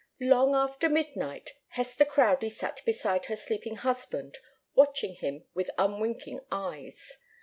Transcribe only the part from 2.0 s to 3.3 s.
Crowdie sat beside